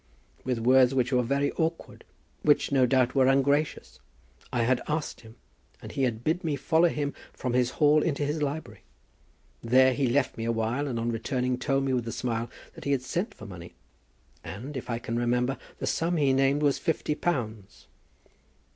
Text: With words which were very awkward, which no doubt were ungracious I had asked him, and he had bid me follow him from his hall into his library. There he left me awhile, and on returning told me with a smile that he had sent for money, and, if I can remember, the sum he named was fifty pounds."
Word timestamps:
With 0.43 0.57
words 0.57 0.95
which 0.95 1.13
were 1.13 1.21
very 1.21 1.51
awkward, 1.51 2.05
which 2.41 2.71
no 2.71 2.87
doubt 2.87 3.13
were 3.13 3.27
ungracious 3.27 3.99
I 4.51 4.63
had 4.63 4.81
asked 4.87 5.21
him, 5.21 5.35
and 5.79 5.91
he 5.91 6.01
had 6.05 6.23
bid 6.23 6.43
me 6.43 6.55
follow 6.55 6.87
him 6.89 7.13
from 7.33 7.53
his 7.53 7.69
hall 7.77 8.01
into 8.01 8.25
his 8.25 8.41
library. 8.41 8.81
There 9.61 9.93
he 9.93 10.07
left 10.07 10.37
me 10.39 10.45
awhile, 10.45 10.87
and 10.87 10.99
on 10.99 11.11
returning 11.11 11.59
told 11.59 11.83
me 11.83 11.93
with 11.93 12.07
a 12.07 12.11
smile 12.11 12.49
that 12.73 12.85
he 12.85 12.93
had 12.93 13.03
sent 13.03 13.35
for 13.35 13.45
money, 13.45 13.75
and, 14.43 14.75
if 14.75 14.89
I 14.89 14.97
can 14.97 15.17
remember, 15.19 15.55
the 15.77 15.85
sum 15.85 16.17
he 16.17 16.33
named 16.33 16.63
was 16.63 16.79
fifty 16.79 17.13
pounds." 17.13 17.85